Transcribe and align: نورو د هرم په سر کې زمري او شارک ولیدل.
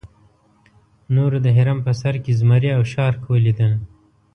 نورو 1.15 1.37
د 1.45 1.47
هرم 1.57 1.79
په 1.85 1.91
سر 2.01 2.15
کې 2.23 2.31
زمري 2.39 2.69
او 2.77 2.81
شارک 2.93 3.21
ولیدل. 3.27 3.73